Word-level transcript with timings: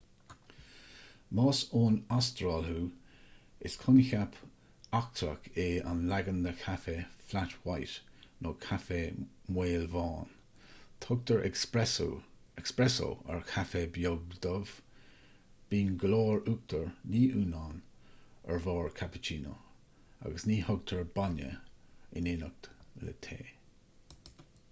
más 1.39 1.57
ón 1.79 1.97
astráil 2.19 2.61
thú 2.67 2.79
is 3.69 3.75
coincheap 3.81 4.37
eachtrach 4.99 5.49
é 5.63 5.65
an 5.91 5.99
leagan 6.11 6.39
de 6.45 6.53
chaife 6.61 6.95
'flat 7.25 7.53
white' 7.65 7.99
nó 8.45 8.53
'caife 8.63 8.97
maolbhán'. 9.59 10.31
tugtar 11.07 11.39
'espresso' 11.51 13.11
ar 13.35 13.45
chaife 13.51 13.85
beag 13.99 14.25
dubh 14.47 14.73
bíonn 15.75 15.95
go 16.05 16.13
leor 16.15 16.43
uachtair 16.55 16.91
ní 17.17 17.23
uanán 17.43 17.79
ar 18.55 18.65
bharr 18.69 18.91
cappuccino 19.03 19.55
agus 20.23 20.51
ní 20.53 20.59
thugtar 20.73 21.07
bainne 21.21 21.51
in 21.59 22.35
éineacht 22.35 22.75
le 23.07 23.17
tae 23.31 23.41